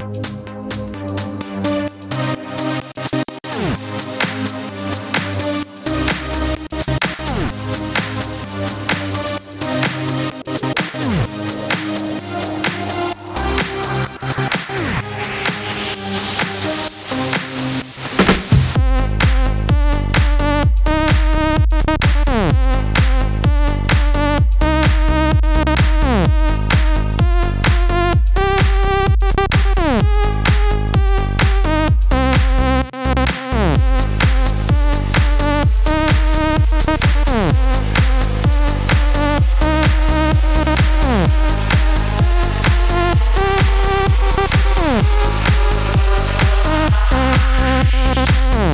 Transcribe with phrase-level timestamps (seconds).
[0.00, 0.49] Música